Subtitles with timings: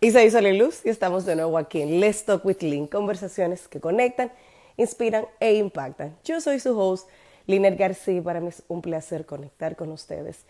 [0.00, 3.66] Y soy Sol Luz y estamos de nuevo aquí en Let's Talk with Link, conversaciones
[3.66, 4.30] que conectan,
[4.76, 6.16] inspiran e impactan.
[6.22, 7.08] Yo soy su host,
[7.48, 10.44] Liner García, para mí es un placer conectar con ustedes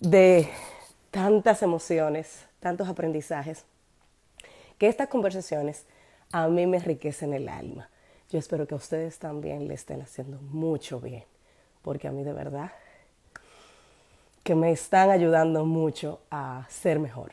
[0.00, 0.48] de
[1.10, 3.64] tantas emociones, tantos aprendizajes,
[4.78, 5.84] que estas conversaciones
[6.32, 7.90] a mí me enriquecen el alma.
[8.30, 11.24] Yo espero que a ustedes también le estén haciendo mucho bien,
[11.82, 12.72] porque a mí de verdad
[14.42, 17.32] que me están ayudando mucho a ser mejor.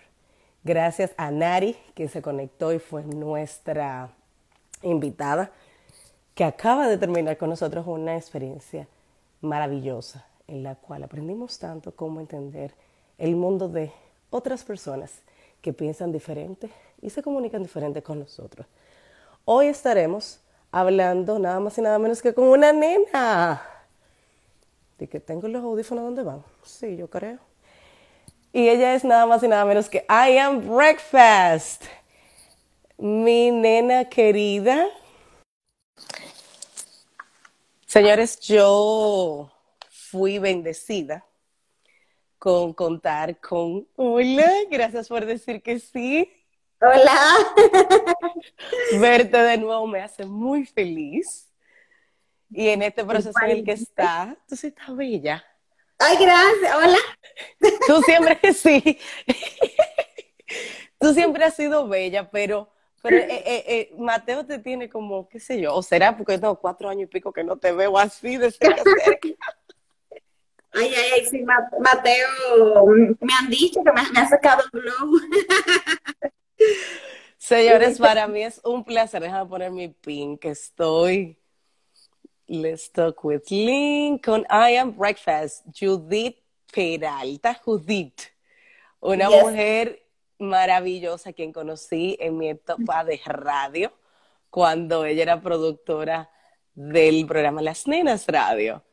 [0.66, 4.10] Gracias a Nari, que se conectó y fue nuestra
[4.82, 5.51] invitada,
[6.33, 8.87] que acaba de terminar con nosotros una experiencia
[9.42, 12.73] maravillosa en la cual aprendimos tanto cómo entender
[13.20, 13.92] el mundo de
[14.32, 15.21] otras personas
[15.61, 18.65] que piensan diferente y se comunican diferente con nosotros.
[19.45, 20.39] Hoy estaremos
[20.71, 23.61] hablando nada más y nada menos que con una nena.
[24.97, 26.43] ¿De que tengo los audífonos donde van?
[26.64, 27.37] Sí, yo creo.
[28.55, 31.83] Y ella es nada más y nada menos que I Am Breakfast.
[32.97, 34.88] Mi nena querida.
[37.86, 39.52] Señores, yo
[39.89, 41.25] fui bendecida
[42.39, 43.86] con contar con...
[43.97, 46.31] Hola, gracias por decir que sí.
[46.80, 47.34] Hola.
[49.02, 51.52] Verte de nuevo me hace muy feliz.
[52.50, 55.44] Y en este proceso en el que está, tú sí estás bella.
[56.00, 56.76] Ay, gracias.
[56.76, 56.98] Hola.
[57.88, 59.00] Tú siempre sí.
[61.00, 62.70] Tú siempre has sido bella, pero,
[63.02, 66.60] pero eh, eh, eh, Mateo te tiene como, qué sé yo, o será porque tengo
[66.60, 68.82] cuatro años y pico que no te veo así de cerca.
[70.72, 72.86] Ay, ay, ay, sí, Mateo,
[73.22, 75.18] me han dicho que me, ha sacado un globo.
[77.38, 79.22] Señores, para mí es un placer.
[79.22, 81.38] Déjame poner mi pin, que estoy
[82.48, 86.38] Let's talk with Link con I Am Breakfast, Judith
[86.72, 87.56] Peralta.
[87.56, 88.22] Judith,
[89.00, 90.06] una mujer
[90.38, 93.92] maravillosa quien conocí en mi etapa de radio
[94.52, 96.30] cuando ella era productora
[96.75, 98.84] del programa Las Nenas Radio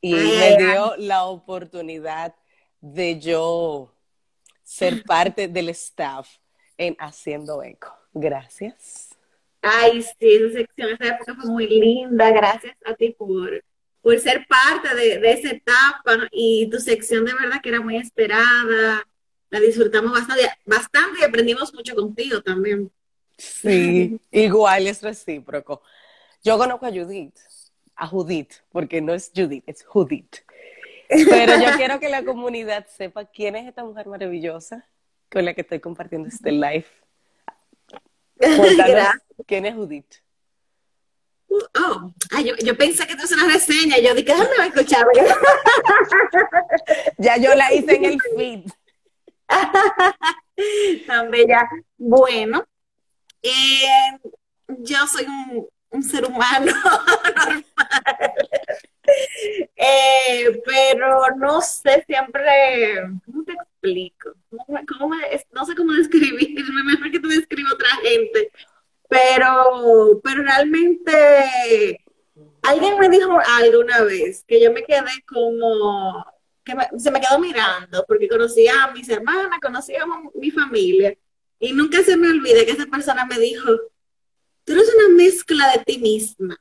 [0.00, 2.34] y me dio la oportunidad
[2.80, 3.92] de yo
[4.62, 6.38] ser parte del staff
[6.78, 7.94] en Haciendo Eco.
[8.14, 9.03] Gracias.
[9.64, 12.30] Ay, sí, esa sección, esa época fue muy linda.
[12.30, 13.64] Gracias a ti por,
[14.02, 19.02] por ser parte de, esa etapa y tu sección de verdad que era muy esperada.
[19.48, 22.90] La disfrutamos bastante, bastante y aprendimos mucho contigo también.
[23.38, 25.82] Sí, igual es recíproco.
[26.42, 27.36] Yo conozco a Judith,
[27.96, 30.36] a Judith, porque no es Judith, es Judith.
[31.08, 34.86] Pero yo quiero que la comunidad sepa quién es esta mujer maravillosa
[35.30, 36.86] con la que estoy compartiendo este live.
[39.46, 40.14] ¿Quién es Judith?
[41.74, 42.12] Oh,
[42.44, 43.98] yo, yo, pensé que tú haces una reseña.
[43.98, 45.06] Yo dije, déjame a escuchar.
[47.18, 48.64] ya yo la hice en el feed.
[51.06, 51.68] Tan bella.
[51.96, 52.66] Bueno,
[53.40, 54.18] eh,
[54.66, 56.72] yo soy un, un ser humano
[57.36, 57.64] normal.
[59.76, 62.42] Eh, pero no sé siempre,
[63.26, 64.32] ¿cómo te explico?
[65.52, 68.50] no sé cómo describirme, mejor que tú describas otra gente.
[69.08, 72.00] Pero, pero realmente
[72.62, 76.24] alguien me dijo algo una vez que yo me quedé como,
[76.64, 81.14] que se me quedó mirando porque conocía a mis hermanas, conocía a mi familia
[81.58, 83.70] y nunca se me olvide que esa persona me dijo,
[84.64, 86.58] tú eres una mezcla de ti misma.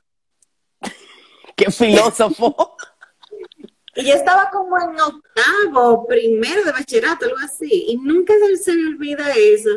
[1.56, 2.76] Qué filósofo.
[3.96, 8.88] y yo estaba como en octavo, primero de bachillerato, algo así, y nunca se, me
[8.90, 9.70] olvida eso.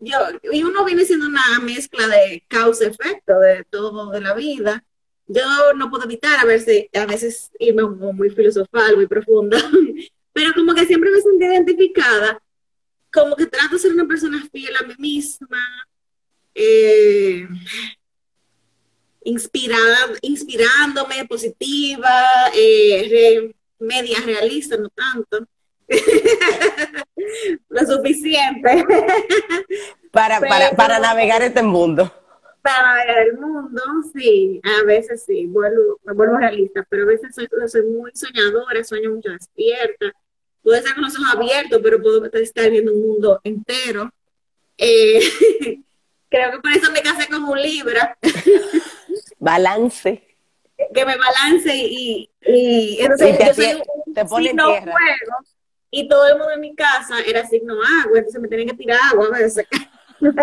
[0.00, 0.18] Yo,
[0.52, 4.84] y uno viene siendo una mezcla de causa-efecto de todo de la vida.
[5.26, 9.56] Yo no puedo evitar a veces, a veces irme muy filosofal, muy profunda,
[10.32, 12.42] pero como que siempre me sentí identificada,
[13.10, 15.64] como que trato de ser una persona fiel a mí misma,
[16.54, 17.48] eh,
[19.24, 25.46] inspirándome, positiva, eh, media realista, no tanto.
[27.68, 28.84] Lo suficiente.
[30.10, 32.12] para, para, para navegar este mundo.
[32.62, 33.82] Para navegar el mundo,
[34.14, 38.82] sí, a veces sí, vuelvo, me vuelvo realista, pero a veces soy, soy muy soñadora,
[38.84, 40.12] sueño mucho despierta.
[40.62, 44.10] Puedo estar con los ojos abiertos, pero puedo estar viendo un mundo entero.
[44.78, 45.20] Eh,
[46.30, 48.16] creo que por eso me casé con un Libra.
[49.44, 50.22] balance.
[50.92, 53.84] Que me balance y, y entonces yo soy un,
[54.28, 55.36] signo fuego
[55.90, 58.98] y todo el mundo en mi casa era signo agua, entonces me tenían que tirar
[59.12, 59.66] agua a veces.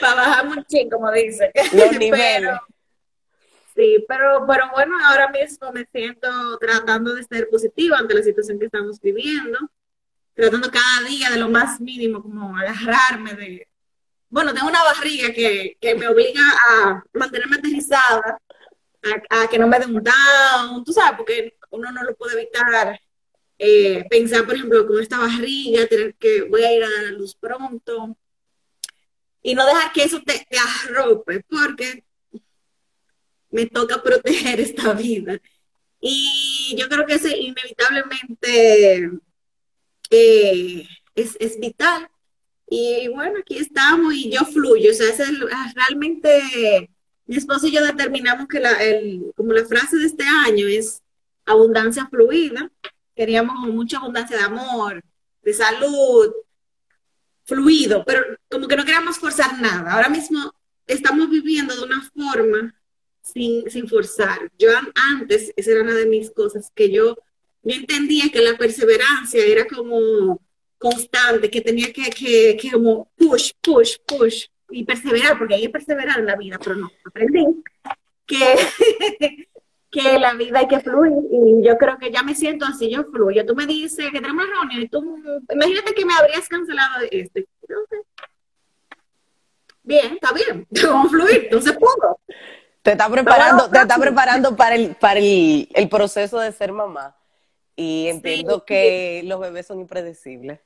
[0.00, 1.52] Para bajar mucho, como dice.
[1.72, 2.56] Los niveles.
[3.74, 8.58] sí, pero, pero bueno, ahora mismo me siento tratando de ser positiva ante la situación
[8.58, 9.58] que estamos viviendo.
[10.34, 13.67] tratando cada día de lo más mínimo, como agarrarme de,
[14.30, 18.40] bueno, tengo una barriga que, que me obliga a mantenerme aterrizada,
[19.30, 23.00] a, que no me dé un down, tú sabes, porque uno no lo puede evitar.
[23.58, 27.34] Eh, pensar, por ejemplo, con esta barriga, tener que voy a ir a la luz
[27.34, 28.16] pronto,
[29.42, 32.04] y no dejar que eso te, te arrope, porque
[33.50, 35.40] me toca proteger esta vida.
[36.00, 39.10] Y yo creo que es inevitablemente
[40.10, 42.08] eh, es, es, vital.
[42.70, 44.90] Y bueno, aquí estamos y yo fluyo.
[44.90, 46.90] O sea, es el, ah, realmente
[47.26, 51.02] mi esposo y yo determinamos que la, el, como la frase de este año es
[51.46, 52.70] abundancia fluida.
[53.14, 55.02] Queríamos mucha abundancia de amor,
[55.42, 56.32] de salud,
[57.44, 59.92] fluido, pero como que no queríamos forzar nada.
[59.92, 60.54] Ahora mismo
[60.86, 62.74] estamos viviendo de una forma
[63.22, 64.50] sin, sin forzar.
[64.58, 67.16] Yo antes, esa era una de mis cosas, que yo,
[67.62, 70.40] yo entendía que la perseverancia era como
[70.78, 75.70] constante, que tenía que, que, que como push, push, push y perseverar, porque hay que
[75.70, 77.44] perseverar en la vida, pero no, aprendí
[78.28, 78.56] que,
[79.90, 83.04] que la vida hay que fluir y yo creo que ya me siento así, yo
[83.04, 83.44] fluyo.
[83.44, 85.22] Tú me dices que tenemos una reunión y tú,
[85.52, 87.48] imagínate que me habrías cancelado este.
[89.82, 92.20] Bien, está bien, vamos a fluir, entonces puedo.
[92.82, 97.16] Te está preparando, te está preparando para el, para el, el proceso de ser mamá.
[97.74, 99.28] Y entiendo sí, que sí.
[99.28, 100.60] los bebés son impredecibles.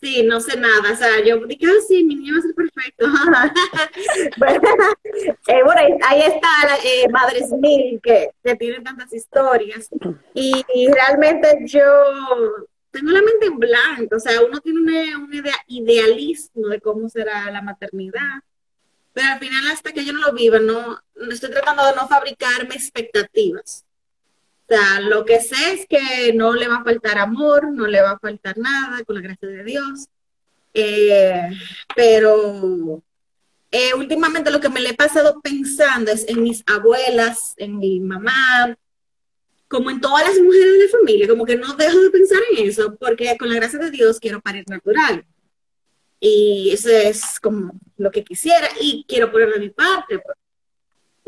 [0.00, 0.92] Sí, no sé nada.
[0.92, 3.06] O sea, yo dije, ah, sí, mi niño va a ser perfecto.
[4.38, 4.60] bueno,
[5.48, 6.48] eh, bueno, ahí está
[6.84, 9.88] eh, Madres Mil, que, que tienen tantas historias.
[10.34, 11.82] Y, realmente yo
[12.92, 14.16] tengo la mente en blanco.
[14.16, 18.42] O sea, uno tiene un, idea, idealismo de cómo será la maternidad
[19.14, 22.76] pero al final hasta que yo no lo viva, no estoy tratando de no fabricarme
[22.76, 23.84] expectativas.
[24.68, 28.02] O sea, lo que sé es que no le va a faltar amor, no le
[28.02, 30.08] va a faltar nada, con la gracia de Dios.
[30.74, 31.50] Eh,
[31.96, 33.02] pero
[33.70, 37.98] eh, últimamente lo que me le he pasado pensando es en mis abuelas, en mi
[38.00, 38.76] mamá,
[39.68, 42.68] como en todas las mujeres de la familia, como que no dejo de pensar en
[42.68, 45.24] eso, porque con la gracia de Dios quiero parir natural.
[46.20, 50.20] Y eso es como lo que quisiera y quiero poner de mi parte.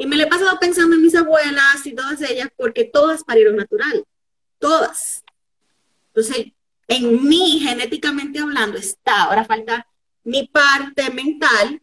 [0.00, 3.56] Y me le he pasado pensando en mis abuelas y todas ellas porque todas parieron
[3.56, 4.02] natural.
[4.58, 5.22] Todas.
[6.08, 6.46] Entonces,
[6.88, 9.24] en mí, genéticamente hablando, está.
[9.24, 9.86] Ahora falta
[10.24, 11.82] mi parte mental.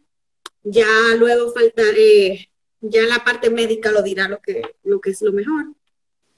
[0.64, 2.48] Ya luego falta, eh,
[2.80, 5.66] ya la parte médica lo dirá lo que, lo que es lo mejor.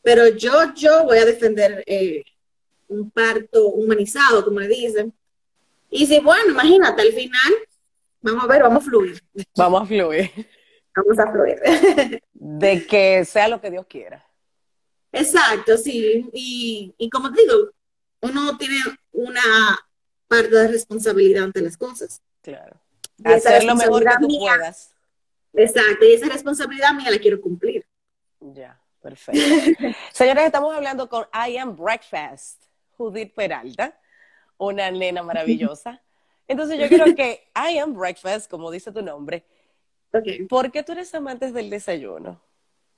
[0.02, 2.24] Pero yo, yo voy a defender eh,
[2.88, 5.14] un parto humanizado, como le dicen,
[5.88, 7.54] y si, bueno, imagínate, al final,
[8.20, 9.22] vamos a ver, vamos a fluir.
[9.56, 10.30] Vamos a fluir.
[11.02, 12.22] Vamos a fluir.
[12.32, 14.24] De que sea lo que Dios quiera.
[15.12, 16.28] Exacto, sí.
[16.32, 17.70] Y, y como te digo,
[18.20, 18.76] uno tiene
[19.12, 19.42] una
[20.28, 22.22] parte de responsabilidad ante las cosas.
[22.42, 22.80] Claro.
[23.24, 24.94] Hacer lo mejor que tú mía, puedas.
[25.52, 27.86] Exacto, y esa responsabilidad mía la quiero cumplir.
[28.40, 29.40] Ya, perfecto.
[30.12, 32.62] Señores, estamos hablando con I Am Breakfast,
[32.96, 34.00] Judith Peralta
[34.60, 36.02] una nena maravillosa.
[36.46, 39.44] Entonces yo quiero que I am breakfast, como dice tu nombre.
[40.12, 40.44] Okay.
[40.46, 42.40] ¿Por qué tú eres amante del desayuno?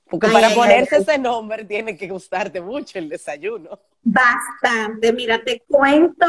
[0.09, 3.79] Porque ay, para ay, ponerse ay, ese nombre tiene que gustarte mucho el desayuno.
[4.01, 5.13] Bastante.
[5.13, 6.25] Mira, te cuento,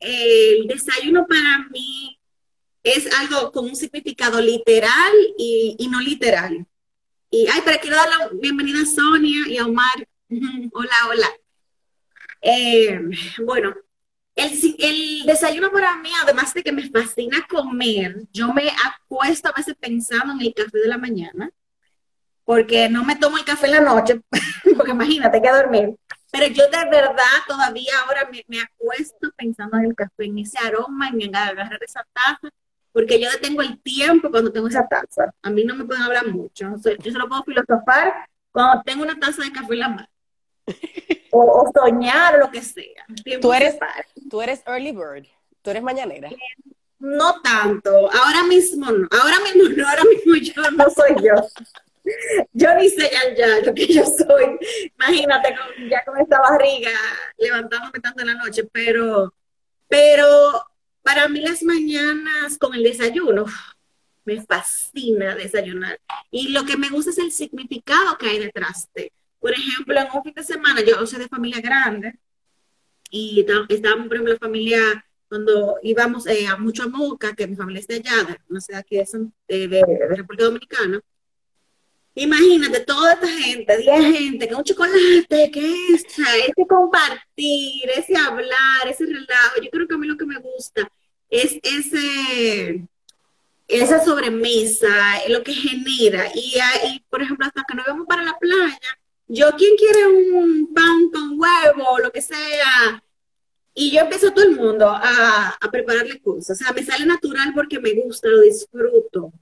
[0.00, 2.18] el desayuno para mí
[2.82, 6.66] es algo con un significado literal y, y no literal.
[7.30, 10.08] Y, ay, pero quiero dar la bienvenida a Sonia y a Omar.
[10.72, 11.28] hola, hola.
[12.42, 13.00] Eh,
[13.44, 13.74] bueno,
[14.34, 19.52] el, el, desayuno para mí, además de que me fascina comer, yo me acuesto a
[19.52, 21.50] veces pensando en el café de la mañana,
[22.44, 24.20] porque no me tomo el café en la noche,
[24.76, 25.96] porque imagínate que a dormir.
[26.30, 30.58] Pero yo de verdad todavía ahora me, me, acuesto pensando en el café, en ese
[30.58, 32.48] aroma, en agarrar esa taza,
[32.90, 35.32] porque yo detengo el tiempo cuando tengo esa taza.
[35.42, 36.74] A mí no me pueden hablar mucho.
[37.02, 40.11] Yo solo puedo filosofar cuando tengo una taza de café en la mano
[41.30, 43.06] o, o, soñar, lo que sea.
[43.40, 43.76] Tú eres,
[44.30, 45.26] tú eres early bird,
[45.62, 46.30] tú eres mañanera.
[46.98, 51.34] No tanto, ahora mismo no, ahora mismo no, ahora mismo yo no soy yo.
[52.52, 54.58] Yo ni sé ya, ya lo que yo soy.
[54.98, 56.90] Imagínate con, ya con esta barriga
[57.38, 59.32] levantándome tanto en la noche, pero,
[59.88, 60.64] pero
[61.02, 63.46] para mí las mañanas con el desayuno,
[64.24, 66.00] me fascina desayunar.
[66.30, 70.06] Y lo que me gusta es el significado que hay detrás de por ejemplo, en
[70.14, 72.18] un fin de semana, yo soy de familia grande
[73.10, 77.56] y estábamos, por ejemplo, la familia, cuando íbamos eh, a mucho a Moca, que mi
[77.56, 79.04] familia es de allá, no sé, aquí de,
[79.48, 81.02] de, de, República Dominicana,
[82.14, 88.86] Imagínate toda esta gente, 10 gente, que un chocolate, que esa, ese compartir, ese hablar,
[88.86, 89.62] ese relajo.
[89.62, 90.86] Yo creo que a mí lo que me gusta
[91.30, 92.86] es ese,
[93.66, 94.88] esa sobremesa,
[95.28, 96.26] lo que genera.
[96.34, 96.56] Y,
[96.88, 98.98] y, por ejemplo, hasta que nos vemos para la playa,
[99.32, 103.02] yo, ¿quién quiere un pan con huevo, lo que sea?
[103.74, 106.60] Y yo empiezo todo el mundo a, a prepararle cosas.
[106.60, 109.32] O sea, me sale natural porque me gusta, lo disfruto.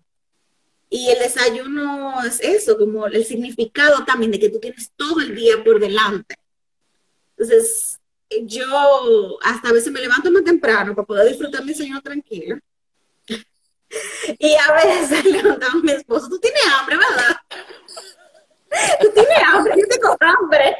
[0.88, 5.34] Y el desayuno es eso, como el significado también de que tú tienes todo el
[5.34, 6.36] día por delante.
[7.36, 7.98] Entonces,
[8.42, 12.58] yo hasta a veces me levanto más temprano para poder disfrutar mi desayuno tranquilo.
[14.38, 17.36] Y a veces levantamos a mi esposo, tú tienes hambre, ¿verdad?
[19.00, 20.76] Tú tienes hambre, yo tengo hambre.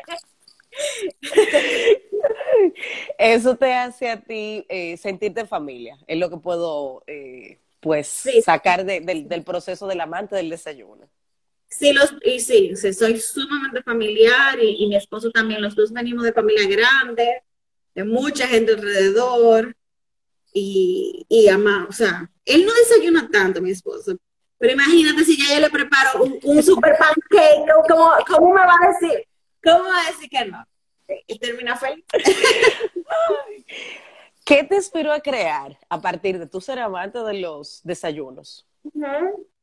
[3.19, 8.25] Eso te hace a ti eh, sentirte en familia, es lo que puedo eh, pues
[8.45, 11.09] sacar del, proceso del amante del desayuno.
[11.69, 16.33] Sí, los, y sí, soy sumamente familiar y, mi esposo también, los dos venimos de
[16.33, 17.43] familia grande,
[17.95, 19.77] de mucha gente alrededor
[20.53, 24.17] y, y ama, o sea, él no desayuna tanto, mi esposo,
[24.61, 28.89] pero imagínate si ya yo le preparo un, super pancake, ¿cómo, ¿cómo, me va a
[28.89, 29.27] decir?
[29.65, 30.63] ¿Cómo va a decir que no?
[31.27, 32.05] Y termina feliz.
[34.45, 38.69] ¿Qué te inspiró a crear a partir de tu ser amante de los desayunos?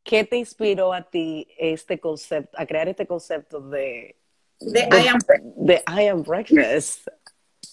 [0.04, 4.16] ¿Qué te inspiró a ti este concepto, a crear este concepto de,
[4.60, 5.20] de, I, am
[5.58, 7.08] de I am breakfast?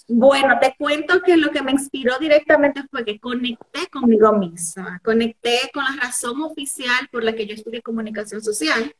[0.06, 5.70] Bueno, te cuento que lo que me inspiró directamente fue que conecté conmigo misma, conecté
[5.72, 8.94] con la razón oficial por la que yo estudié comunicación social,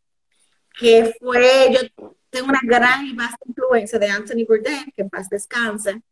[0.79, 5.29] que fue, yo tengo una gran y vasta influencia de Anthony Bourdain, que en paz
[5.29, 6.03] descanse,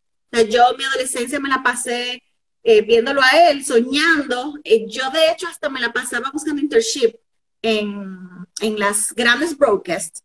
[0.48, 2.22] yo mi adolescencia me la pasé
[2.62, 4.54] eh, viéndolo a él, soñando.
[4.64, 7.16] Eh, yo de hecho hasta me la pasaba buscando internship
[7.60, 8.18] en,
[8.60, 10.22] en las grandes broadcasts.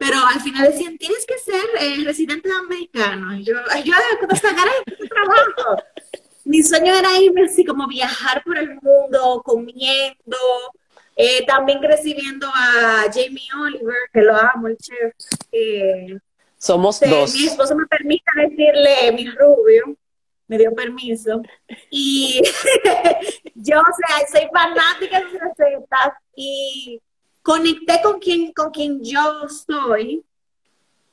[0.00, 3.38] Pero al final decían, tienes que ser eh, residente americano.
[3.40, 3.52] yo,
[3.84, 3.92] yo
[4.34, 5.82] sacar este trabajo.
[6.46, 10.38] Mi sueño era irme así como viajar por el mundo, comiendo.
[11.46, 15.12] también crecí viendo a Jamie Oliver, que lo amo, el chef.
[16.56, 17.34] Somos dos.
[17.34, 19.98] Mi esposo me permite decirle mi rubio,
[20.46, 21.42] me dio permiso.
[21.90, 22.40] Y
[23.54, 27.02] yo, o sea, soy fanática de las recetas y
[27.42, 30.24] conecté con quien, con quien yo soy.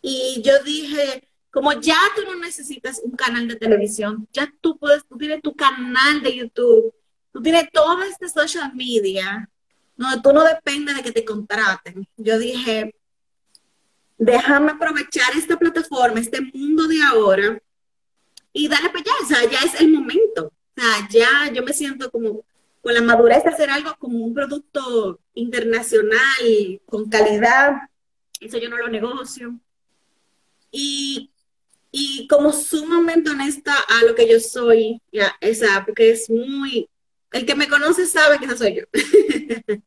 [0.02, 5.06] Y yo dije, como ya tú no necesitas un canal de televisión, ya tú puedes,
[5.08, 6.94] tú tienes tu canal de YouTube,
[7.32, 9.50] tú tienes todo este social media,
[9.96, 12.08] no, tú no dependes de que te contraten.
[12.16, 12.96] Yo dije,
[14.18, 17.60] déjame aprovechar esta plataforma, este mundo de ahora
[18.54, 21.74] y darle para allá, o sea, ya es el momento, o sea, ya yo me
[21.74, 22.44] siento como
[22.88, 27.74] con la madurez de hacer algo como un producto internacional, con calidad,
[28.40, 29.60] eso yo no lo negocio.
[30.72, 31.30] Y,
[31.92, 36.90] y como sumamente honesta a lo que yo soy, ya, esa, porque es muy,
[37.34, 38.84] el que me conoce sabe que esa soy yo.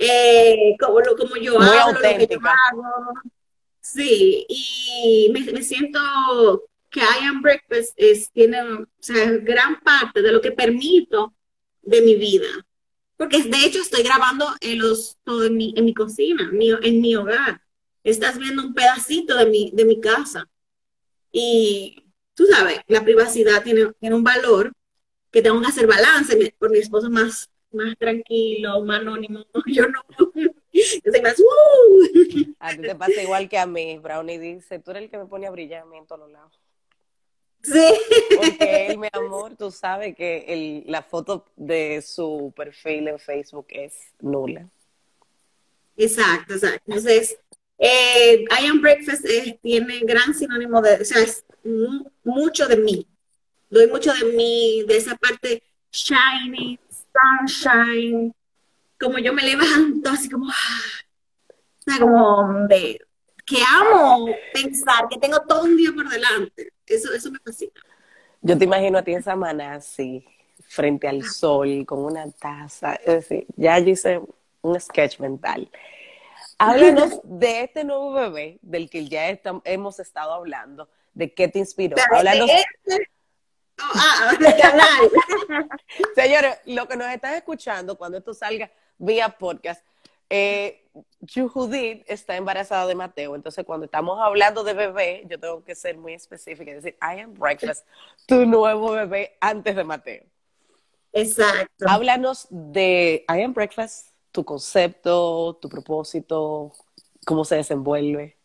[0.00, 3.14] Eh, como, lo, como yo hablo, lo que yo hago.
[3.80, 10.32] Sí, y me, siento que I Am Breakfast es, tiene o sea, gran parte de
[10.32, 11.32] lo que permito
[11.86, 12.46] de mi vida.
[13.16, 17.14] Porque de hecho estoy grabando en, los, todo en, mi, en mi cocina, en mi
[17.14, 17.60] hogar.
[18.02, 20.48] Estás viendo un pedacito de mi, de mi casa.
[21.30, 24.72] Y tú sabes, la privacidad tiene, tiene un valor
[25.30, 26.54] que tengo que hacer balance.
[26.58, 29.44] Por mi esposo más más tranquilo, más anónimo.
[29.66, 30.00] Yo no.
[31.22, 31.40] Más.
[31.40, 32.54] Uh".
[32.58, 33.98] A ti te pasa igual que a mí.
[33.98, 36.58] Brownie dice: Tú eres el que me pone a brillar a mí en todos lados.
[37.64, 37.94] Sí.
[38.36, 43.66] Porque él, mi amor, tú sabes que el, la foto de su perfil en Facebook
[43.70, 44.68] es nula.
[45.96, 46.82] Exacto, exacto.
[46.86, 47.38] Entonces,
[47.78, 49.24] eh, I Am Breakfast
[49.62, 51.44] tiene gran sinónimo de, o sea, es
[52.22, 53.06] mucho de mí.
[53.70, 56.78] Doy mucho de mí, de esa parte shiny,
[57.12, 58.34] sunshine,
[59.00, 63.00] como yo me levanto así como, ah, como de
[63.46, 66.73] que amo pensar que tengo todo un día por delante.
[66.86, 67.72] Eso, eso me fascina.
[68.42, 70.24] Yo te imagino a ti en Samaná así,
[70.68, 72.94] frente al sol, con una taza.
[72.96, 74.20] Es decir, ya yo hice
[74.60, 75.70] un sketch mental.
[76.58, 79.28] Háblanos de este nuevo bebé del que ya
[79.64, 80.88] hemos estado hablando.
[81.14, 81.96] ¿De qué te inspiró?
[82.12, 82.50] Háblanos.
[82.50, 83.08] Este
[83.78, 85.68] Ah, canal.
[86.14, 89.84] Señores, lo que nos están escuchando cuando esto salga vía podcast,
[90.30, 90.88] eh,
[91.32, 95.96] Judith está embarazada de Mateo, entonces cuando estamos hablando de bebé, yo tengo que ser
[95.96, 97.86] muy específica y decir, I am breakfast,
[98.26, 100.24] tu nuevo bebé antes de Mateo.
[101.12, 101.84] Exacto.
[101.88, 106.72] Háblanos de I am breakfast, tu concepto, tu propósito,
[107.24, 108.36] cómo se desenvuelve.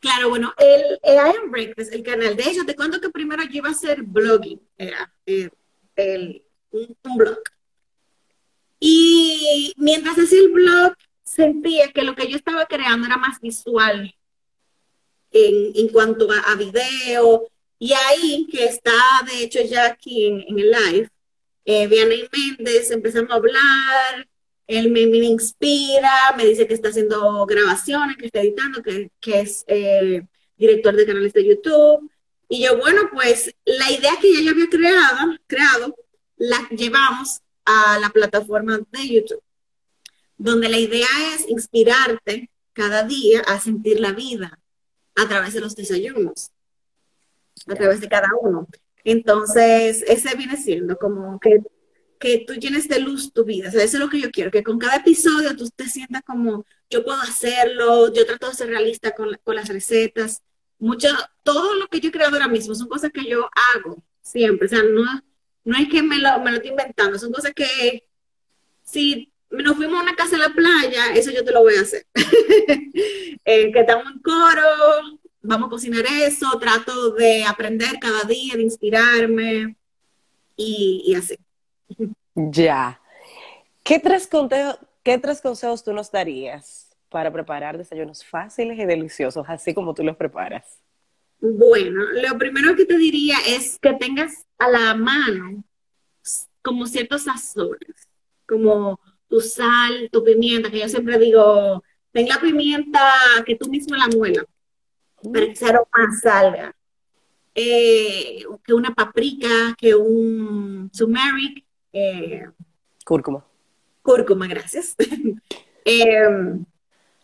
[0.00, 3.42] Claro, bueno, el, el I Am Breakfast, el canal, de hecho, te cuento que primero
[3.42, 5.50] yo iba a hacer blogging, era eh,
[5.96, 7.38] el, un, blog.
[8.80, 14.14] Y mientras hacía el blog, sentía que lo que yo estaba creando era más visual
[15.30, 17.48] en, en cuanto a, a, video.
[17.78, 18.92] Y ahí, que está
[19.26, 21.10] de hecho ya aquí en, en el live,
[21.64, 24.26] eh, Vianney Méndez, empezamos a hablar,
[24.66, 29.64] él me, inspira, me dice que está haciendo grabaciones, que está editando, que, que es
[29.66, 30.22] eh,
[30.56, 32.10] director de canales de YouTube.
[32.48, 35.96] Y yo, bueno, pues la idea que ya yo había creado, creado,
[36.36, 39.42] la llevamos a la plataforma de YouTube,
[40.38, 44.58] donde la idea es inspirarte cada día a sentir la vida
[45.14, 46.50] a través de los desayunos,
[47.66, 48.66] a través de cada uno.
[49.04, 51.62] Entonces, ese viene siendo como que
[52.18, 53.68] que tú llenes de luz tu vida.
[53.68, 56.22] O sea, eso es lo que yo quiero, que con cada episodio tú te sientas
[56.26, 60.42] como, yo puedo hacerlo, yo trato de ser realista con, con las recetas.
[60.78, 61.08] Mucho,
[61.42, 64.66] todo lo que yo he creado ahora mismo son cosas que yo hago siempre.
[64.66, 65.22] O sea, no,
[65.68, 68.08] no es que me lo, me lo estoy inventando, son cosas que
[68.82, 71.82] si nos fuimos a una casa en la playa, eso yo te lo voy a
[71.82, 72.06] hacer.
[73.44, 78.62] eh, que estamos en coro, vamos a cocinar eso, trato de aprender cada día, de
[78.62, 79.76] inspirarme
[80.56, 81.38] y, y así.
[82.34, 82.98] Ya.
[83.84, 84.26] ¿Qué tres,
[85.02, 90.02] ¿Qué tres consejos tú nos darías para preparar desayunos fáciles y deliciosos, así como tú
[90.02, 90.78] los preparas?
[91.40, 95.62] Bueno, lo primero que te diría es que tengas a la mano
[96.62, 98.08] como ciertos sazones,
[98.46, 103.00] como tu sal, tu pimienta, que yo siempre digo, ten la pimienta
[103.46, 104.44] que tú mismo la muela,
[105.22, 106.74] para que ese aroma salga.
[107.54, 112.46] Eh, que una paprika, que un turmeric, eh,
[113.04, 113.44] cúrcuma.
[114.02, 114.94] Cúrcuma, gracias.
[115.90, 116.66] Em,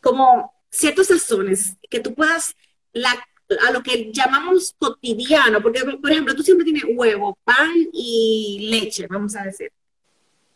[0.01, 2.57] como ciertos sazones que tú puedas,
[3.67, 9.07] a lo que llamamos cotidiano, porque por ejemplo tú siempre tienes huevo, pan y leche,
[9.07, 9.71] vamos a decir.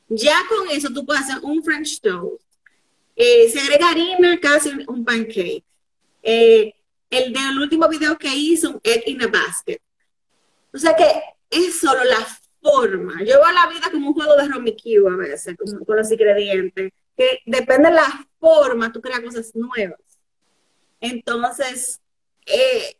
[0.09, 2.42] Ya con eso tú puedes hacer un French toast.
[3.14, 5.64] Eh, se agrega harina, casi un pancake.
[6.22, 6.72] Eh,
[7.11, 9.81] el del último video que hice, un egg in a basket.
[10.72, 11.05] O sea que
[11.51, 12.27] es solo la
[12.61, 13.20] forma.
[13.20, 17.40] Yo veo la vida como un juego de Romiquio a veces, con los ingredientes, que
[17.46, 20.01] depende de la forma, tú creas cosas nuevas.
[21.01, 22.01] Entonces,
[22.51, 22.97] eh,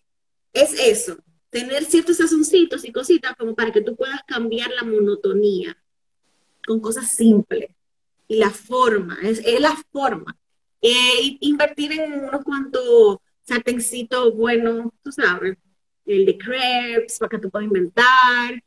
[0.53, 1.17] es eso,
[1.51, 5.77] tener ciertos sazoncitos y cositas como para que tú puedas cambiar la monotonía
[6.67, 7.71] con cosas simples.
[8.27, 10.37] Y la forma, es, la forma.
[10.83, 15.57] Eh, invertir en unos cuantos sartencitos buenos, tú sabes,
[16.05, 18.63] el de crepes, para que tú puedas inventar,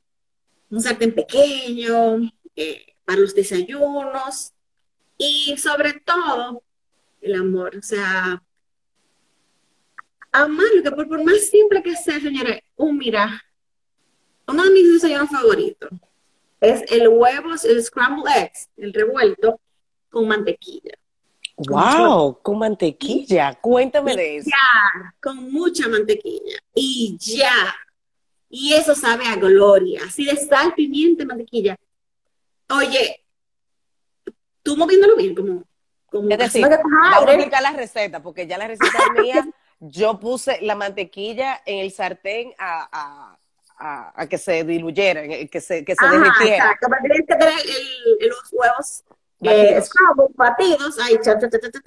[0.70, 4.54] un sartén pequeño eh, para los desayunos
[5.18, 6.64] y sobre todo
[7.22, 8.42] el amor, o sea,
[10.32, 13.44] amar lo que por, más simple que sea, señores, un mira,
[14.48, 15.90] uno de mis desayunos favoritos
[16.60, 19.60] es el huevo, el scrambled eggs, el revuelto
[20.10, 20.94] con mantequilla.
[21.58, 23.54] Wow, con mantequilla.
[23.56, 24.50] Cuéntame de eso.
[24.50, 26.58] Ya, con mucha mantequilla.
[26.74, 27.76] Y ya,
[28.52, 31.78] y eso sabe a gloria, así de sal, pimienta, mantequilla.
[32.70, 33.24] Oye,
[34.62, 35.64] tú moviéndolo bien, como...
[36.08, 39.48] como es decir, vamos a explicar la receta, porque ya la receta es mía,
[39.82, 43.36] yo puse la mantequilla en el sartén a,
[43.78, 46.72] a, a, que se diluyera, que se, que se derritiera.
[46.72, 49.04] Exacto, tienes que tener el, los huevos
[49.42, 49.84] eh,
[50.36, 51.82] batidos, ahí, cha, cha, cha, cha, cha,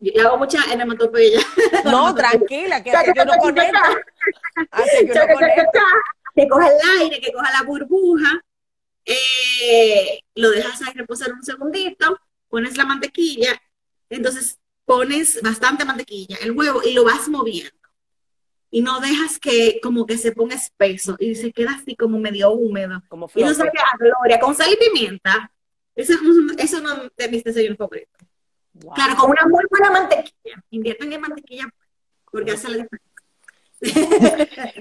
[0.00, 1.40] yo hago mucha enematopeya.
[1.84, 3.78] No, tranquila, que, yo no conecto.
[6.36, 8.40] Que coja el aire, que coja la burbuja.
[9.04, 13.60] Eh, lo dejas ahí reposar un segundito, pones la mantequilla,
[14.10, 17.70] entonces pones bastante mantequilla, el huevo, y lo vas moviendo.
[18.70, 22.50] Y no dejas que como que se ponga espeso y se queda así como medio
[22.50, 23.02] húmedo.
[23.08, 25.52] Como y no sabe a gloria, con sal y pimienta.
[25.94, 28.12] Eso es uno de mis desayunos favoritos.
[28.94, 30.64] Claro, con una muy buena mantequilla.
[30.70, 31.68] Invierten en mantequilla
[32.30, 32.86] porque hace la
[33.80, 34.72] diferencia.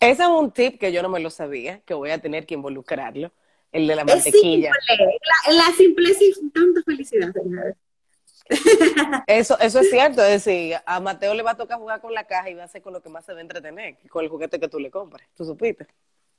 [0.00, 2.54] Ese es un tip que yo no me lo sabía, que voy a tener que
[2.54, 3.32] involucrarlo,
[3.70, 4.72] el de la mantequilla.
[5.46, 7.32] La, la simpleza y tanta felicidad,
[9.26, 12.24] Eso, eso es cierto, es decir, a Mateo le va a tocar jugar con la
[12.24, 14.30] caja y va a ser con lo que más se va a entretener, con el
[14.30, 15.26] juguete que tú le compras.
[15.36, 15.86] ¿Tú supiste?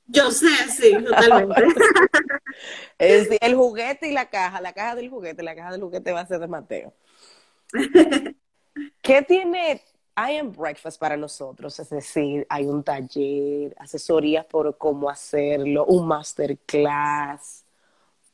[0.07, 1.61] Yo sé, sí, totalmente.
[2.97, 6.11] es decir, el juguete y la caja, la caja del juguete, la caja del juguete
[6.11, 6.93] va a ser de Mateo.
[9.01, 9.81] ¿Qué tiene
[10.17, 11.79] I Am Breakfast para nosotros?
[11.79, 17.63] Es decir, hay un taller, asesorías por cómo hacerlo, un masterclass,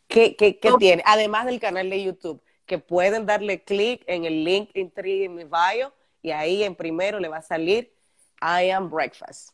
[0.07, 1.03] ¿Qué, qué, qué tiene?
[1.05, 5.93] Además del canal de YouTube, que pueden darle clic en el link en mi bio
[6.21, 7.91] y ahí en primero le va a salir
[8.41, 9.49] I am breakfast.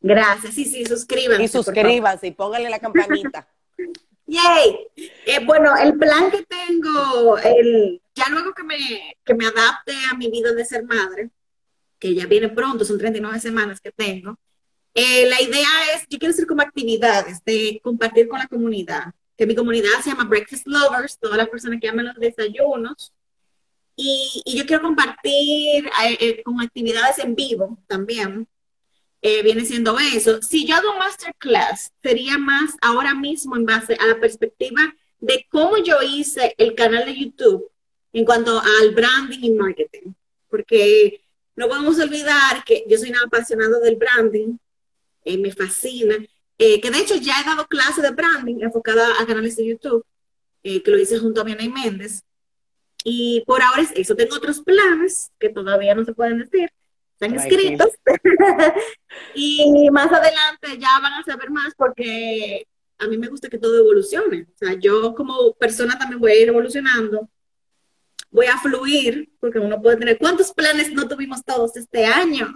[0.00, 1.44] Gracias, sí, sí, suscríbanse.
[1.44, 3.48] Y suscríbanse y pónganle la campanita.
[4.26, 4.88] Yay.
[4.96, 10.16] Eh, bueno, el plan que tengo, el, ya luego que me, que me adapte a
[10.16, 11.30] mi vida de ser madre,
[11.98, 14.36] que ya viene pronto, son 39 semanas que tengo,
[14.94, 19.46] eh, la idea es, yo quiero hacer como actividades de compartir con la comunidad, que
[19.46, 23.12] mi comunidad se llama Breakfast Lovers, todas las personas que aman los desayunos,
[23.94, 28.46] y, y yo quiero compartir eh, eh, con actividades en vivo también,
[29.42, 30.40] viene siendo eso.
[30.40, 34.80] Si yo hago masterclass, sería más ahora mismo en base a la perspectiva
[35.18, 37.68] de cómo yo hice el canal de YouTube
[38.12, 40.12] en cuanto al branding y marketing,
[40.48, 41.20] porque
[41.54, 44.56] no podemos olvidar que yo soy una apasionada del branding,
[45.24, 46.16] eh, me fascina,
[46.58, 50.04] eh, que de hecho ya he dado clases de branding enfocada a canales de YouTube,
[50.62, 52.22] eh, que lo hice junto a Vianey Méndez.
[53.04, 54.16] Y por ahora es eso.
[54.16, 56.70] Tengo otros planes que todavía no se pueden decir,
[57.12, 57.90] están escritos.
[59.34, 62.66] y más adelante ya van a saber más porque
[62.98, 64.46] a mí me gusta que todo evolucione.
[64.54, 67.28] O sea, yo como persona también voy a ir evolucionando
[68.36, 72.52] voy a fluir, porque uno puede tener, ¿cuántos planes no tuvimos todos este año?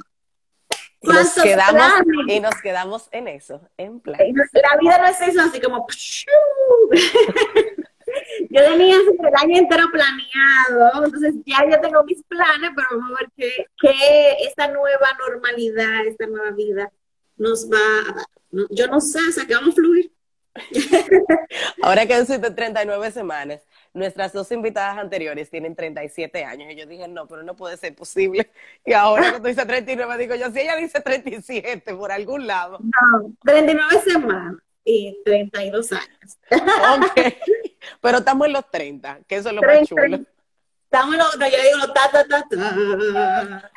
[1.03, 1.93] Y nos, quedamos,
[2.27, 4.19] y nos quedamos en eso, en plan.
[4.19, 5.87] La vida no es eso, así como...
[8.51, 13.23] yo tenía el año entero planeado, entonces ya yo tengo mis planes, pero vamos a
[13.23, 16.93] ver qué, qué esta nueva normalidad, esta nueva vida
[17.37, 18.27] nos va a dar.
[18.71, 20.13] Yo no sé, o sea, que vamos a fluir.
[21.83, 23.61] Ahora que han sido 39 semanas,
[23.93, 26.73] nuestras dos invitadas anteriores tienen 37 años.
[26.73, 28.51] Y yo dije, no, pero no puede ser posible.
[28.85, 32.79] Y ahora que tú dices 39, digo yo, si ella dice 37 por algún lado.
[32.81, 36.39] No, 39 semanas y 32 años.
[36.51, 37.21] Ok,
[38.01, 40.21] pero estamos en los 30, que eso es lo más chulo.
[40.85, 43.71] Estamos en los, no, yo digo los ta, ta, ta, ta.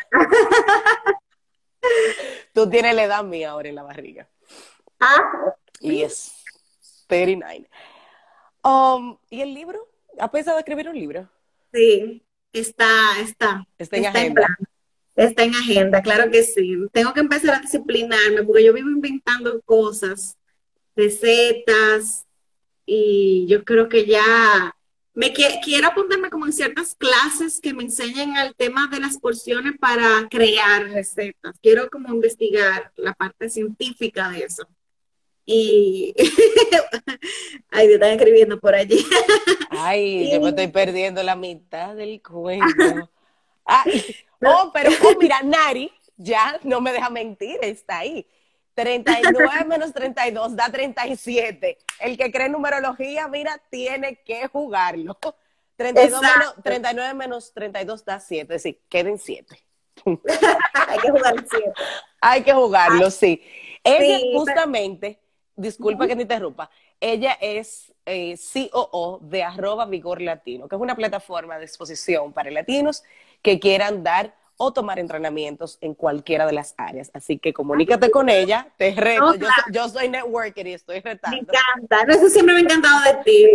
[2.54, 4.28] Tú tienes la edad mía ahora en la barriga.
[5.00, 5.22] Ah.
[5.80, 6.43] Yes,
[7.22, 7.70] 39.
[8.64, 9.88] Um, ¿Y el libro?
[10.20, 11.30] ¿Ha pensado escribir un libro?
[11.72, 13.68] Sí, está, está.
[13.78, 14.48] Está en agenda.
[15.16, 16.76] está en agenda, claro que sí.
[16.92, 20.38] Tengo que empezar a disciplinarme porque yo vivo inventando cosas,
[20.96, 22.26] recetas,
[22.86, 24.76] y yo creo que ya
[25.14, 29.74] me quiero apuntarme como en ciertas clases que me enseñen el tema de las porciones
[29.80, 31.56] para crear recetas.
[31.62, 34.68] Quiero como investigar la parte científica de eso.
[35.46, 36.14] Y
[37.72, 39.06] ay, te están escribiendo por allí.
[39.70, 43.10] Ay, yo me estoy perdiendo la mitad del cuento.
[44.46, 48.26] oh, pero oh, mira, Nari ya no me deja mentir, está ahí.
[48.76, 51.78] 39 menos 32 da 37.
[52.00, 55.18] El que cree en numerología, mira, tiene que jugarlo.
[55.76, 59.64] 32 menos, 39 menos 32 da 7, es decir, queden 7.
[60.06, 61.74] Hay que jugar 7.
[62.22, 63.44] Hay que jugarlo, sí.
[63.84, 65.20] Ella justamente
[65.56, 68.36] disculpa que te interrumpa, ella es eh,
[68.72, 73.04] COO de arroba Vigor Latino, que es una plataforma de exposición para latinos
[73.42, 77.10] que quieran dar o tomar entrenamientos en cualquiera de las áreas.
[77.14, 79.34] Así que comunícate con ella, te reto.
[79.72, 81.38] yo, soy networker y estoy retando.
[81.38, 83.46] Me encanta, eso siempre me ha encantado de ti,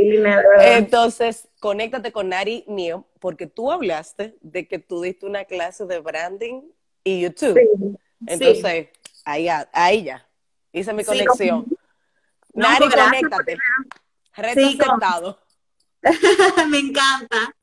[0.60, 6.00] Entonces, conéctate con Nari Mío, porque tú hablaste de que tú diste una clase de
[6.00, 6.62] branding
[7.04, 7.58] y YouTube.
[8.26, 8.88] Entonces,
[9.28, 10.26] Ahí, ahí ya,
[10.72, 11.66] hice mi conexión.
[12.54, 13.58] Nari, conéctate.
[14.36, 15.38] Reto aceptado.
[16.68, 17.54] me encanta.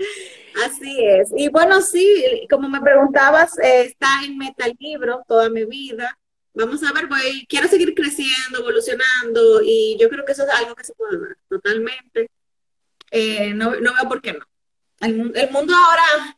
[0.66, 1.32] Así es.
[1.36, 6.18] Y bueno, sí, como me preguntabas, eh, está en Metalibro toda mi vida.
[6.54, 10.76] Vamos a ver, voy, quiero seguir creciendo, evolucionando y yo creo que eso es algo
[10.76, 12.30] que se puede ver totalmente.
[13.12, 14.46] Eh, no, no, veo por qué no.
[15.02, 16.38] El, el, mundo ahora,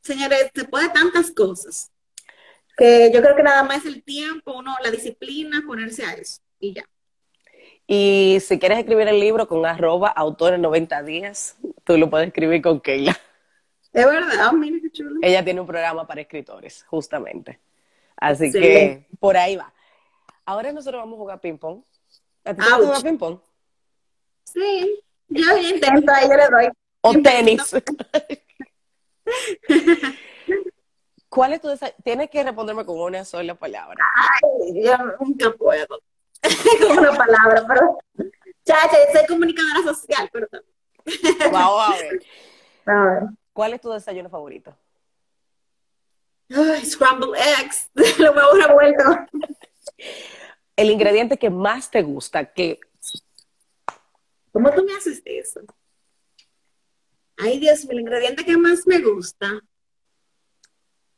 [0.00, 1.90] señores, se puede tantas cosas
[2.76, 6.74] que yo creo que nada más el tiempo, uno, la disciplina, ponerse a eso y
[6.74, 6.84] ya.
[7.86, 12.60] Y si quieres escribir el libro con arroba autores 90 días, tú lo puedes escribir
[12.60, 13.16] con Keila.
[13.92, 15.20] Es verdad, mira qué chulo.
[15.22, 17.60] Ella tiene un programa para escritores, justamente.
[18.16, 19.72] Así que por ahí va.
[20.44, 21.82] Ahora nosotros vamos a jugar ping-pong.
[22.44, 23.38] ¿A ti te gusta jugar ping-pong?
[24.44, 26.68] Sí, yo intento, ahí yo le doy.
[27.02, 27.74] O tenis.
[31.28, 31.98] ¿Cuál es tu desayuno?
[32.02, 34.04] Tienes que responderme con una sola palabra.
[34.16, 36.00] Ay, yo nunca puedo.
[36.86, 37.98] con una palabra, pero
[38.64, 40.48] chacha, soy comunicadora social, pero
[41.52, 42.22] Vamos a ver.
[42.86, 43.22] A ver.
[43.52, 44.76] ¿Cuál es tu desayuno favorito?
[46.50, 49.16] Ay, scrambled eggs, los huevos revueltos.
[50.76, 52.80] El ingrediente que más te gusta, que
[54.56, 55.60] ¿Cómo tú me haces eso?
[57.36, 59.60] Ay, Dios mío, el ingrediente que más me gusta.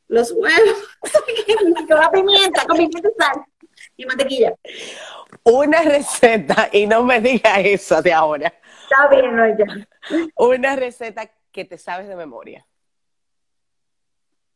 [0.08, 0.78] Los huevos.
[1.88, 3.44] con la pimienta, con pimienta y sal.
[3.98, 4.54] Y mantequilla.
[5.42, 8.54] Una receta, y no me digas eso de ahora.
[8.82, 9.88] Está bien, no, ya.
[10.36, 12.64] Una receta que te sabes de memoria.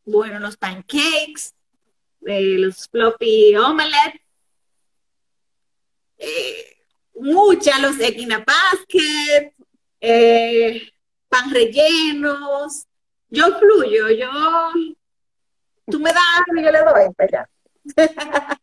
[0.05, 1.55] Bueno, los pancakes,
[2.25, 4.23] eh, los floppy omelette,
[6.19, 6.77] eh,
[7.15, 9.55] muchas, los equina basket,
[10.01, 10.89] eh,
[11.29, 12.87] pan rellenos.
[13.29, 14.31] Yo fluyo, yo.
[15.87, 16.23] Tú me das
[16.57, 18.59] y yo le doy para allá.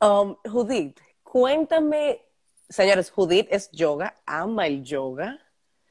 [0.00, 2.22] um, Judith, cuéntame,
[2.68, 5.38] señores, Judith es yoga, ama el yoga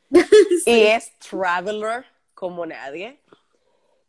[0.66, 3.20] y es traveler como nadie.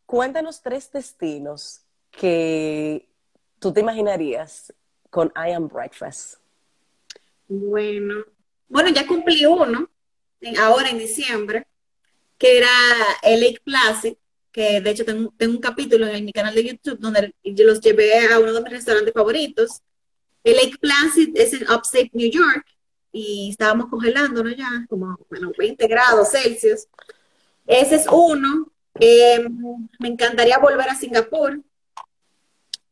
[0.04, 3.08] Cuéntanos tres destinos que
[3.58, 4.72] tú te imaginarías
[5.10, 6.38] con I Am Breakfast.
[7.48, 8.24] Bueno,
[8.68, 9.88] bueno, ya cumplí uno,
[10.58, 11.66] ahora en diciembre,
[12.38, 12.68] que era
[13.22, 14.14] el Lake Placid,
[14.56, 18.26] que de hecho tengo, un capítulo en mi canal de YouTube donde yo los llevé
[18.26, 19.82] a uno de mis restaurantes favoritos.
[20.42, 22.64] El Lake Placid es en Upstate New York
[23.12, 26.86] y estábamos congelándonos ya, como bueno, 20 grados Celsius.
[27.66, 28.72] Ese es uno.
[28.94, 31.60] Em, me encantaría volver a Singapur.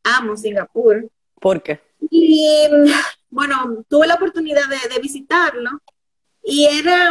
[0.03, 1.09] Amo Singapur.
[1.41, 1.81] ¿Por qué?
[2.11, 2.67] Y
[3.31, 5.81] bueno, tuve la oportunidad de, visitarlo
[6.43, 7.09] y era,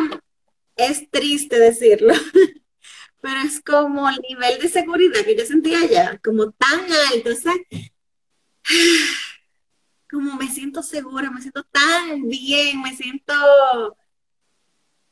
[0.77, 2.15] es triste decirlo,
[3.25, 7.35] pero es como el nivel de seguridad que yo sentía allá, como tan alto, o
[7.35, 7.55] sea,
[10.11, 13.33] como me siento segura, me siento tan bien, me siento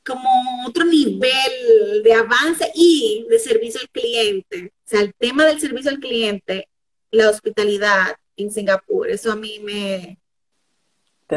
[0.05, 0.29] como
[0.67, 4.75] otro nivel de avance y de servicio al cliente.
[4.85, 6.69] O sea, el tema del servicio al cliente,
[7.13, 10.19] la hospitalidad en Singapur, eso a mí me...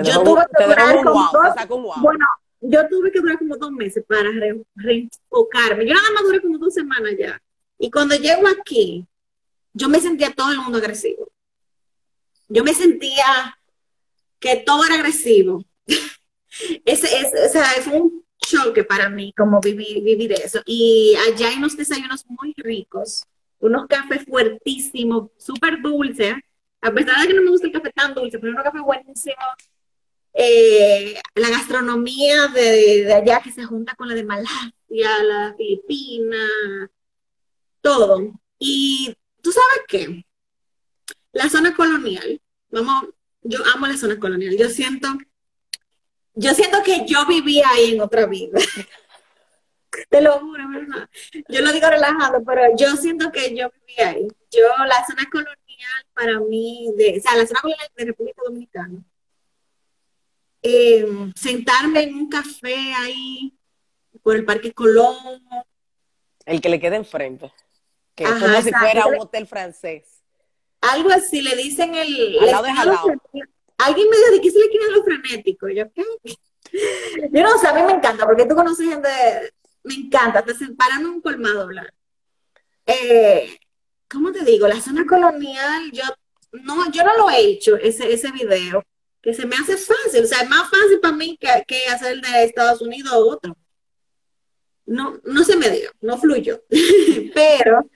[0.04, 2.26] yo tuve que durar como dos, bueno,
[2.62, 4.30] yo tuve que durar como dos meses para
[4.76, 5.86] reenfocarme.
[5.86, 7.41] Yo nada más duré como dos semanas ya.
[7.78, 9.06] Y cuando llego aquí,
[9.74, 11.30] yo me sentía todo el mundo agresivo.
[12.48, 13.58] Yo me sentía
[14.39, 15.63] que todo era agresivo.
[16.86, 20.62] ese, ese, o sea, fue un choque para mí como vivir, eso.
[20.65, 23.26] Y allá hay unos desayunos muy ricos,
[23.60, 26.36] unos cafés fuertísimos, súper dulces,
[26.82, 29.46] a pesar de que no me gusta el café tan dulce, pero unos cafés buenísimos.
[30.38, 36.45] Eh, la gastronomía de, allá que se junta con la de Malasia, la Filipina,
[37.82, 38.34] todo.
[38.60, 40.26] Y tú sabes qué,
[41.32, 43.06] la zona colonial, vamos,
[43.43, 45.08] yo amo la zona colonial, yo siento
[46.36, 48.60] yo siento que yo vivía ahí en otra vida.
[50.10, 51.10] Te lo juro, ¿verdad?
[51.48, 54.28] Yo lo digo relajado, pero yo siento que yo vivía ahí.
[54.52, 59.02] Yo, la zona colonial para mí, o sea, la zona colonial de República Dominicana,
[60.65, 63.54] em, sentarme en un café ahí
[64.23, 65.43] por el Parque Colón.
[66.45, 67.51] El que le queda enfrente.
[68.15, 70.23] Que es como si fuera un hotel francés.
[70.82, 72.39] Algo así, le dicen el...
[72.39, 73.08] Al lado de jalado.
[73.78, 75.69] Alguien me dijo, ¿de qué se le quiere lo frenético?
[75.69, 76.04] Yo, ¿qué?
[77.32, 79.10] Yo no sé, a mí me encanta, porque tú conoces gente,
[79.84, 81.91] me encanta, te separan en un colmado blanco.
[82.86, 83.60] Eh,
[84.10, 84.67] ¿Cómo te digo?
[84.67, 86.04] La zona colonial, yo
[86.51, 88.84] no, yo no lo he hecho, ese, ese video,
[89.26, 92.12] que se me hace fácil, o sea, es más fácil para mí que, que hacer
[92.12, 93.58] el de Estados Unidos o otro.
[94.86, 96.62] No, no se me dio, no fluyó,
[97.34, 97.90] pero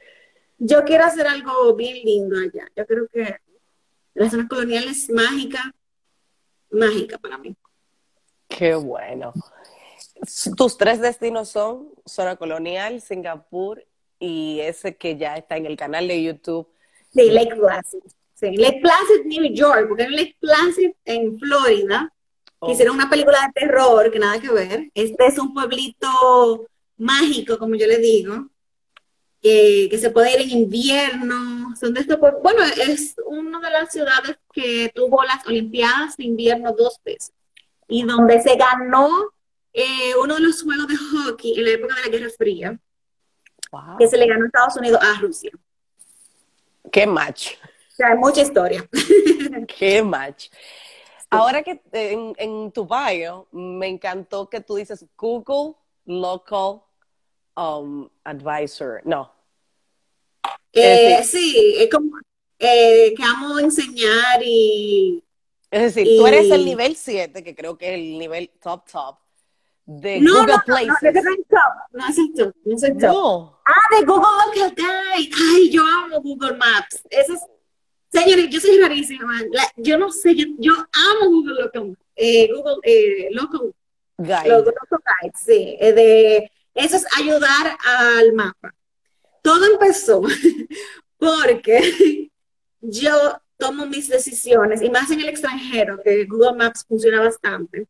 [0.58, 2.68] yo quiero hacer algo bien lindo allá.
[2.76, 3.36] Yo creo que
[4.16, 5.72] la zona colonial es mágica,
[6.72, 7.56] mágica para mí.
[8.48, 9.32] Qué bueno.
[10.58, 13.86] Tus tres destinos son zona colonial, Singapur
[14.18, 16.68] y ese que ya está en el canal de YouTube.
[17.14, 17.56] Sí, Lake.
[18.40, 22.14] Sí, Lake Placid, New York, porque en Lake Placid, en Florida,
[22.60, 22.72] oh.
[22.72, 24.90] hicieron una película de terror que nada que ver.
[24.94, 28.48] Este es un pueblito mágico, como yo le digo,
[29.42, 31.76] que se puede ir en invierno.
[31.76, 36.74] Son de estos, bueno, es una de las ciudades que tuvo las Olimpiadas de invierno
[36.74, 37.34] dos veces
[37.90, 39.10] y donde se ganó
[39.74, 42.80] eh, uno de los juegos de hockey en la época de la Guerra Fría,
[43.98, 45.52] que se le ganó a Estados Unidos a Rusia.
[46.92, 47.56] Qué match.
[48.00, 48.88] Sea, hay mucha historia.
[49.78, 50.48] Qué match.
[51.30, 56.82] Ahora que en, en tu bio me encantó que tú dices Google Local
[57.58, 59.02] um, advisor.
[59.04, 59.30] No.
[60.72, 62.12] Eh, sí, es como
[62.58, 65.22] eh, que amo enseñar y...
[65.70, 69.18] Es decir, tú eres el nivel 7, que creo que es el nivel top top
[69.86, 70.88] de Google Places.
[71.04, 71.60] No, no, no,
[71.92, 73.56] no es el top, no es el top.
[73.66, 75.36] Ah, de Google Local Guide.
[75.54, 77.04] Ay, yo amo Google Maps.
[77.10, 77.42] Eso es
[78.12, 79.42] Señores, yo soy rarísima.
[79.78, 83.74] yo no sé, yo, amo Google Local, eh, Google eh, Local
[84.18, 84.50] Guide.
[84.50, 84.74] Local
[85.22, 85.78] Guide, sí.
[85.80, 88.74] Eh, de, eso es ayudar al mapa.
[89.42, 90.22] Todo empezó
[91.18, 92.30] porque
[92.82, 97.88] yo tomo mis decisiones, y más en el extranjero, que Google Maps funciona bastante.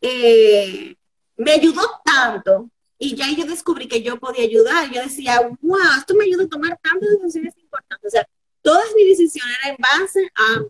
[0.00, 0.94] Eh,
[1.36, 4.90] me ayudó tanto y ya yo descubrí que yo podía ayudar.
[4.92, 8.06] Yo decía, wow, esto me ayuda a tomar tantas decisiones importantes.
[8.06, 8.28] O sea,
[8.62, 10.62] todas mis decisiones eran en base a,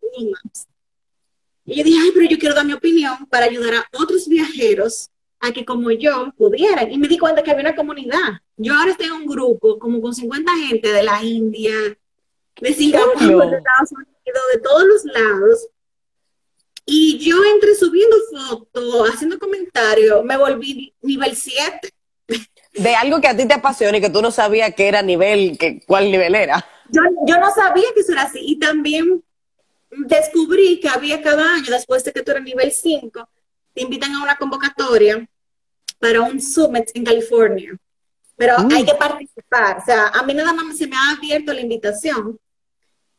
[0.00, 0.66] Google Maps.
[1.64, 5.10] Y yo dije, ay, pero yo quiero dar mi opinión para ayudar a otros viajeros
[5.40, 6.90] a que como yo pudieran.
[6.90, 8.40] Y me di cuenta que había una comunidad.
[8.56, 11.72] Yo ahora estoy en un grupo como con 50 gente de la India,
[12.60, 15.68] de Singapur, de Estados Unidos, de todos los lados.
[16.84, 21.90] Y yo entre subiendo fotos, haciendo comentarios, me volví nivel 7.
[22.76, 25.56] De algo que a ti te apasiona y que tú no sabías que era nivel,
[25.58, 26.64] que, cuál nivel era.
[26.90, 28.38] Yo, yo no sabía que eso era así.
[28.42, 29.22] Y también
[29.90, 33.28] descubrí que había cada año, después de que tú eras nivel 5,
[33.74, 35.26] te invitan a una convocatoria
[35.98, 37.76] para un summit en California.
[38.36, 39.78] Pero hay que participar.
[39.78, 42.38] O sea, a mí nada más se me ha abierto la invitación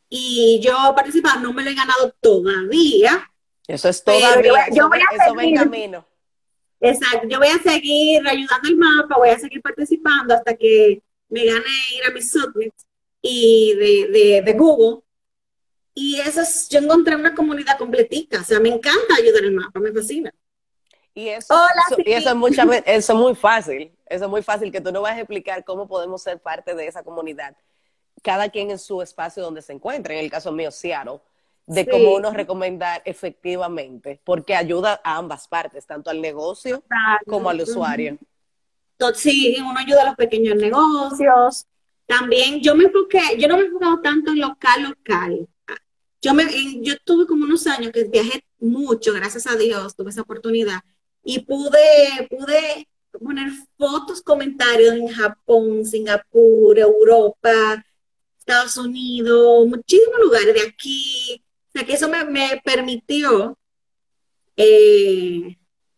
[0.08, 3.28] y yo participar, no me lo he ganado todavía,
[3.68, 6.06] eso es todavía, yo, voy a seguir, en camino.
[6.80, 11.44] Exacto, yo voy a seguir ayudando el mapa, voy a seguir participando hasta que me
[11.44, 11.64] gane
[11.96, 12.86] ir a mis summits
[13.20, 15.02] y de, de, Google.
[15.92, 19.80] Y eso es, yo encontré una comunidad completica, o sea, me encanta ayudar el mapa,
[19.80, 20.32] me fascina.
[21.14, 21.52] Y eso,
[22.04, 25.02] y eso, es mucha, eso es muy fácil, eso es muy fácil, que tú no
[25.02, 27.56] vas a explicar cómo podemos ser parte de esa comunidad,
[28.22, 31.20] cada quien en su espacio donde se encuentre, en el caso mío, Seattle
[31.68, 36.82] de cómo uno recomendar efectivamente, porque ayuda a ambas partes, tanto al negocio
[37.26, 38.18] como al usuario.
[39.14, 41.66] Sí, uno ayuda a los pequeños negocios.
[42.06, 45.48] También yo me enfoqué, yo no me he enfocado tanto en local, local.
[46.22, 46.44] Yo, me,
[46.82, 50.80] yo tuve como unos años que viajé mucho, gracias a Dios, tuve esa oportunidad
[51.22, 57.84] y pude, pude poner fotos, comentarios en Japón, Singapur, Europa,
[58.38, 63.56] Estados Unidos, muchísimos lugares de aquí, que eso me, permitió
[64.56, 65.56] eh,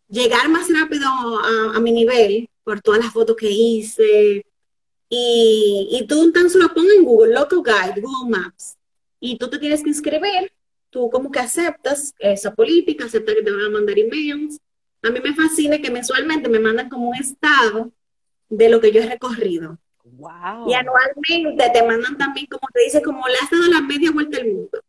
[0.09, 4.44] llegar más rápido a, mi nivel por todas las fotos que hice.
[5.09, 8.76] Y, y tú tan solo pon en Google Local Guide, Google Maps,
[9.18, 10.52] y tú te tienes que inscribir.
[10.90, 14.59] Tú como que aceptas esa política, aceptas que te van a mandar emails.
[15.02, 17.92] A mí me fascina que mensualmente me mandan como un estado
[18.48, 19.78] de lo que yo he recorrido.
[20.02, 20.68] Wow.
[20.68, 24.38] Y anualmente te mandan también, como te dice, como le has dado la media vuelta
[24.38, 24.80] al mundo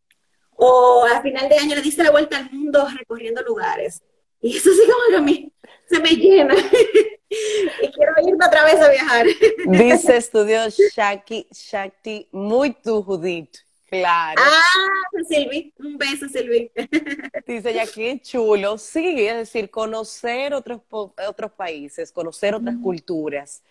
[0.56, 4.02] o al final de año le diste la vuelta al mundo recorriendo lugares.
[4.40, 5.52] Y eso sí como que a mí
[5.88, 6.54] se me llena.
[7.82, 9.26] y quiero irme otra vez a viajar.
[9.66, 13.58] Dice estudio Shakti, Shakti muy tu Judith.
[13.88, 14.40] Claro.
[14.42, 16.72] Ah, Silvi, un beso, Silvi.
[17.46, 18.78] Dice qué chulo.
[18.78, 23.62] Sí, es decir, conocer otros, otros países, conocer otras culturas.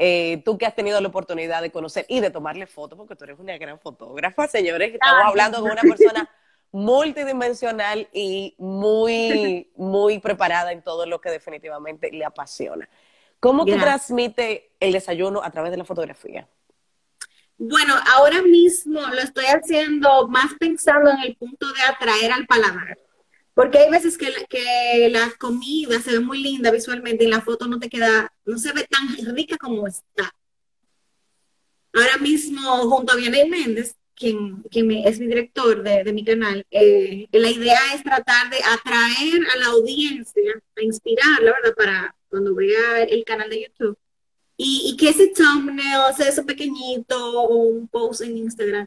[0.00, 3.24] Eh, tú que has tenido la oportunidad de conocer y de tomarle fotos, porque tú
[3.24, 6.30] eres una gran fotógrafa, señores, estamos hablando con una persona
[6.70, 12.88] multidimensional y muy, muy preparada en todo lo que definitivamente le apasiona.
[13.40, 16.46] ¿Cómo tú transmites el desayuno a través de la fotografía?
[17.56, 22.98] Bueno, ahora mismo lo estoy haciendo más pensando en el punto de atraer al paladar.
[23.58, 27.66] Porque hay veces que, que la comida se ve muy linda visualmente y la foto
[27.66, 30.32] no te queda, no se ve tan rica como está.
[31.92, 36.64] Ahora mismo, junto a Vianey Méndez, quien, quien es mi director de, de mi canal,
[36.70, 41.74] eh, la idea es tratar de atraer a la audiencia, a inspirarla, ¿verdad?
[41.76, 43.98] Para cuando vea el canal de YouTube.
[44.56, 48.86] Y, y que ese thumbnail, sea, eso pequeñito, o un post en Instagram,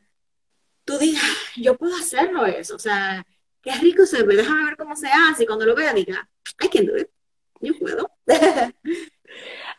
[0.85, 1.25] tú digas,
[1.57, 3.25] yo puedo hacerlo eso, o sea,
[3.61, 5.43] qué rico se ve, déjame ver cómo se hace.
[5.43, 6.27] Y cuando lo vea, diga,
[6.61, 7.09] I can do it.
[7.59, 8.09] Yo puedo.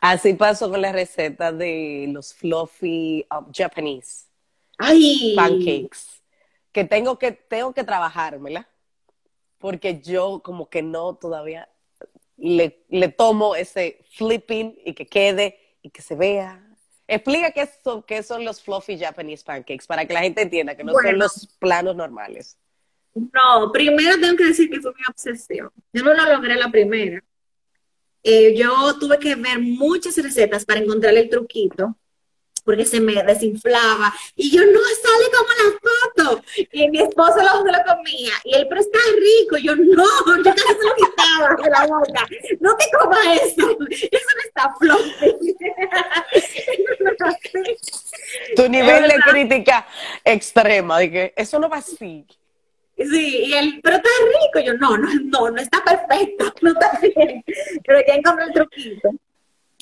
[0.01, 4.25] Así pasó con la receta de los fluffy um, Japanese
[4.77, 5.33] Ay.
[5.35, 6.21] pancakes.
[6.71, 8.67] Que tengo que, tengo que trabajármela.
[9.59, 11.69] Porque yo como que no todavía
[12.37, 16.61] le, le tomo ese flipping y que quede y que se vea.
[17.07, 20.83] Explica qué son, qué son los fluffy Japanese pancakes para que la gente entienda que
[20.83, 22.57] no son los planos normales.
[23.15, 25.69] No, primero tengo que decir que fue mi obsesión.
[25.91, 27.23] Yo no lo logré la primera.
[28.23, 31.95] Eh, yo tuve que ver muchas recetas para encontrar el truquito,
[32.63, 34.13] porque se me desinflaba.
[34.35, 36.43] Y yo, no sale como la foto.
[36.71, 38.33] Y mi esposo lo, lo comía.
[38.45, 39.57] Y él, pero está rico.
[39.57, 40.05] Y yo, no,
[40.37, 42.25] yo casi se lo quitaba de la boca.
[42.61, 43.77] No te comas eso.
[43.89, 45.37] Eso no está flote.
[48.55, 49.85] tu nivel de crítica
[50.23, 52.25] extrema, de que eso no va así.
[52.97, 54.65] Sí, y él, pero está rico.
[54.65, 57.43] Yo, no, no, no, no está perfecto, no está bien.
[57.85, 59.09] Pero ya encontré el truquito.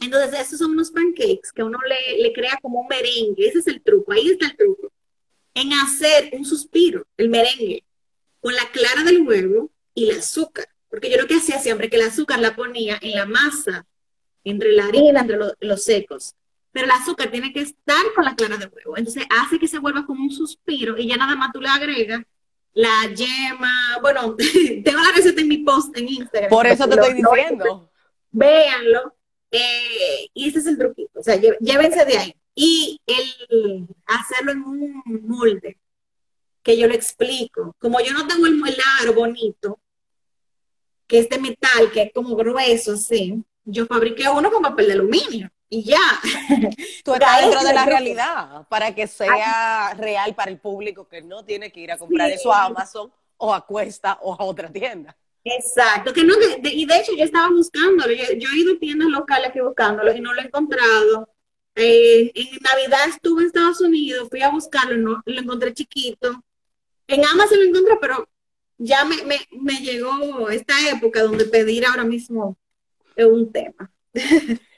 [0.02, 3.48] Entonces, esos son unos pancakes que uno le, le crea como un merengue.
[3.48, 4.92] Ese es el truco, ahí está el truco.
[5.54, 7.84] En hacer un suspiro, el merengue,
[8.40, 10.68] con la clara del huevo y el azúcar.
[10.90, 13.86] Porque yo lo que hacía siempre que el azúcar la ponía en la masa,
[14.44, 16.36] entre la harina, entre los secos.
[16.72, 18.98] Pero el azúcar tiene que estar con la clara del huevo.
[18.98, 22.24] Entonces hace que se vuelva como un suspiro y ya nada más tú le agregas
[22.74, 24.00] la yema.
[24.02, 24.36] Bueno,
[24.84, 26.50] tengo la receta en mi post en Instagram.
[26.50, 27.90] Por eso te estoy diciendo.
[28.32, 29.16] Véanlo.
[29.52, 31.20] Eh, y ese es el truquito.
[31.20, 32.36] O sea, llévense de ahí.
[32.56, 35.78] Y el hacerlo en un molde,
[36.64, 37.76] que yo lo explico.
[37.80, 39.80] Como yo no tengo el aro bonito,
[41.08, 44.94] que es de metal, que es como grueso, así, yo fabriqué uno con papel de
[44.94, 46.00] aluminio y ya.
[47.04, 51.46] Tú estás dentro de la realidad para que sea real para el público que no
[51.46, 55.16] tiene que ir a comprar eso a Amazon o a Cuesta o a otra tienda.
[55.44, 59.50] Exacto, que no, y de hecho yo estaba buscándolo, yo, he ido a tiendas locales
[59.50, 61.30] aquí buscándolo y no lo he encontrado.
[61.74, 66.44] Eh, en Navidad estuve en Estados Unidos, fui a buscarlo, no, lo encontré chiquito.
[67.08, 68.28] En Amazon lo encontré, pero
[68.78, 72.58] ya me, me, me llegó esta época donde pedir ahora mismo
[73.16, 73.90] es un tema.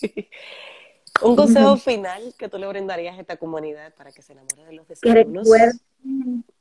[1.22, 4.72] Un consejo final que tú le brindarías a esta comunidad para que se enamore de
[4.72, 5.48] los desayunos.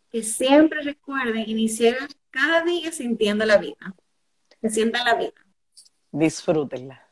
[0.10, 1.96] Que, siempre recuerden iniciar
[2.32, 3.96] cada día sintiendo la vida.
[4.62, 5.34] Que sientan la vida.
[6.12, 7.08] Disfrútenla.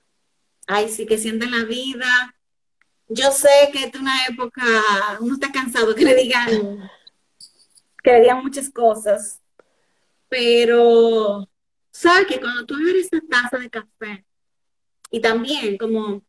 [0.66, 2.36] Ay, sí, que sientan la vida.
[3.08, 4.64] Yo sé que es una época,
[5.20, 6.90] uno está cansado que le digan,
[8.02, 9.42] que le digan muchas cosas,
[10.28, 11.48] pero
[11.92, 14.25] sabes que cuando tú abres esa taza de café,
[15.16, 16.22] y también como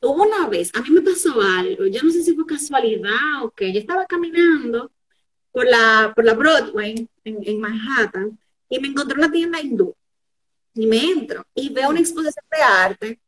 [0.00, 3.50] hubo una vez, a mí me pasó algo, yo no sé si fue casualidad o
[3.52, 4.90] qué, yo estaba caminando
[5.52, 8.36] por la, por la Broadway en, Manhattan
[8.68, 9.94] y me encontré una tienda hindú
[10.74, 13.20] y me entro y veo una exposición de arte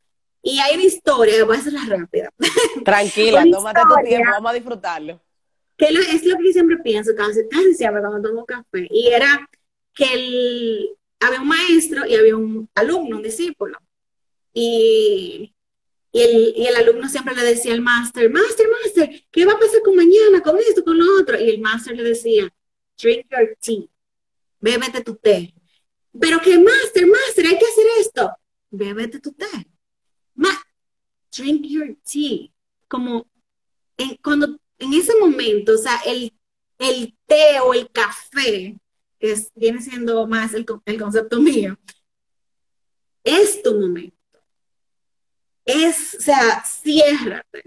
[0.43, 2.33] y hay una historia, voy a hacerla rápida.
[2.85, 5.23] Tranquila, tómate tu tiempo, vamos a disfrutarlo.
[5.77, 9.49] Que es lo que yo siempre pienso, casi, casi siempre cuando tomo café, y era
[9.95, 13.79] que el, había un maestro y había un alumno, un discípulo.
[14.55, 15.53] Y,
[16.13, 19.97] y, el, alumno siempre le decía al máster, máster, máster, ¿qué va a pasar con
[19.97, 21.39] mañana, con esto, con lo otro?
[21.39, 22.49] Y el máster le decía,
[22.97, 23.89] drink your tea,
[24.61, 25.53] bébete tu té.
[26.19, 28.31] Pero que máster, máster, hay que hacer esto,
[28.71, 29.67] bébete tu té.
[30.37, 30.51] Ma
[31.37, 32.49] drink your tea.
[32.87, 33.27] Como
[33.97, 36.33] en, cuando en ese momento, o sea, el,
[36.79, 38.79] el té o el café
[39.19, 41.77] que viene siendo más el, el concepto mío,
[43.25, 44.14] es tu momento.
[45.65, 47.65] Es, o sea, ciérrate,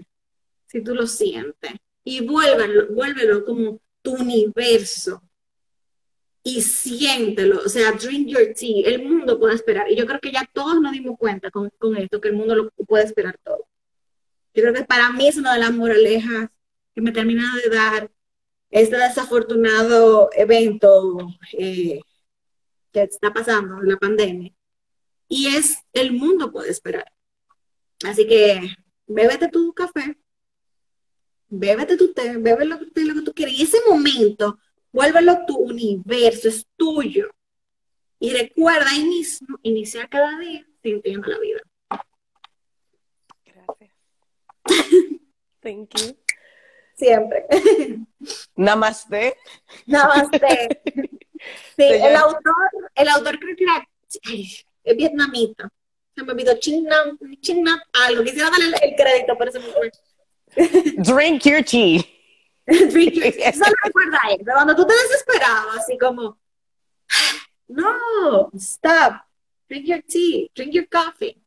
[0.66, 1.72] si tú lo sientes,
[2.04, 5.22] y vuélvelo, vuélvelo como tu universo.
[6.42, 9.90] Y siéntelo, o sea, drink your tea, el mundo puede esperar.
[9.90, 12.54] Y yo creo que ya todos nos dimos cuenta con, con esto, que el mundo
[12.54, 13.66] lo puede esperar todo.
[14.54, 16.48] Yo creo que para mí es una de las moralejas
[16.94, 18.10] que me termina de dar
[18.70, 22.00] este desafortunado evento eh,
[22.92, 24.52] que está pasando, la pandemia,
[25.28, 27.12] y es el mundo puede esperar.
[28.04, 28.60] Así que
[29.06, 30.16] bébete tu café,
[31.48, 34.58] bébete tu té, bébete lo, lo que tú quieras, y ese momento,
[34.92, 37.30] vuélvelo tu universo, es tuyo.
[38.20, 41.60] Y recuerda ahí mismo iniciar cada día sintiendo la vida.
[43.44, 43.92] Gracias.
[45.60, 46.16] Thank you.
[46.96, 47.46] Siempre.
[48.56, 49.36] Namaste.
[49.86, 50.82] Namaste.
[51.76, 52.52] Sí, el autor,
[52.96, 53.88] el autor creo que era
[54.82, 55.70] es vietnamita.
[56.18, 58.24] Se me olvidó Ching Nam, algo.
[58.24, 59.66] Quisiera darle el, crédito, pero se me.
[60.96, 62.02] Drink your tea.
[62.66, 63.48] Drink your tea.
[63.50, 64.40] Eso recuerda a él.
[64.44, 66.36] Cuando tú te desesperabas, así como,
[67.68, 69.22] no, stop.
[69.68, 70.48] Drink your tea.
[70.56, 71.40] Drink your coffee.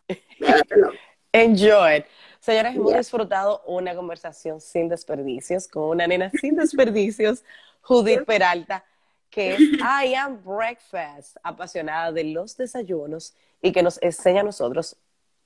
[1.33, 2.05] Enjoy
[2.39, 7.43] Señores, hemos disfrutado una conversación sin desperdicios con una nena sin desperdicios,
[7.81, 8.85] Judith Peralta,
[9.31, 14.97] que es I Am Breakfast, apasionada de los desayunos y que nos enseña a nosotros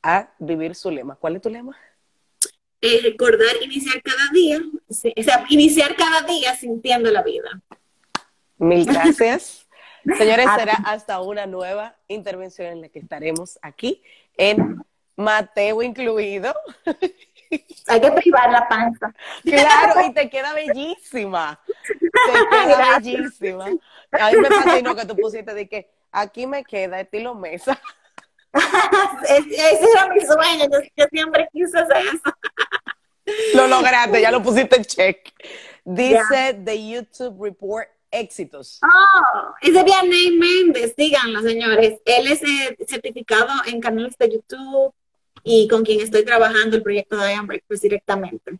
[0.01, 1.15] a vivir su lema.
[1.15, 1.77] ¿Cuál es tu lema?
[2.81, 4.59] Eh, recordar iniciar cada día,
[4.89, 7.61] o sea, iniciar cada día sintiendo la vida.
[8.57, 9.67] Mil gracias.
[10.17, 14.03] Señores, será hasta una nueva intervención en la que estaremos aquí
[14.38, 14.83] en
[15.15, 16.53] Mateo incluido.
[17.88, 19.14] Hay que privar la panza.
[19.43, 21.60] Claro, y te queda bellísima.
[21.66, 21.98] Te
[22.50, 23.66] queda bellísima.
[24.12, 27.80] A mí me fascinó que tú pusiste de que aquí me queda estilo mesa.
[29.28, 30.66] Ese era mi sueño,
[30.96, 33.56] yo, siempre quise hacer eso.
[33.56, 35.34] Lo lograste, ya lo pusiste en check.
[35.84, 38.80] Dice The YouTube Report éxitos.
[38.82, 42.00] Oh, es de Vianney Méndez, díganlo, señores.
[42.06, 44.93] Él es eh, certificado en canales de YouTube
[45.46, 48.60] y con quien estoy trabajando el proyecto de Iron Breakfast directamente.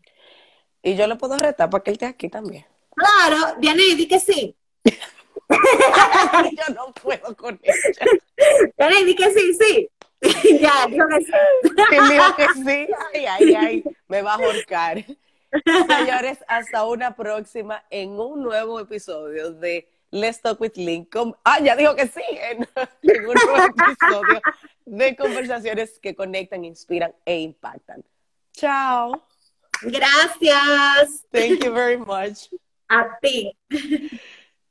[0.84, 2.66] Y yo le puedo retar para que él esté aquí también.
[2.96, 4.56] Claro, Vianney, di que sí.
[5.50, 8.06] yo no puedo con ella.
[8.78, 9.90] Vianney, di que sí, sí.
[10.62, 11.32] ya, dijo que sí.
[12.12, 12.94] dijo que sí.
[13.14, 15.04] Ay, ay, ay, me va a ahorcar.
[15.88, 21.34] Señores, hasta una próxima en un nuevo episodio de Let's Talk with Lincoln.
[21.44, 24.42] Ah, ya dijo que sí, en, un nuevo episodio
[24.86, 28.04] de conversaciones que conectan, inspiran e impactan.
[28.54, 29.24] Chao.
[29.82, 31.26] Gracias.
[31.32, 32.50] Thank you very much.
[32.90, 33.58] A ti.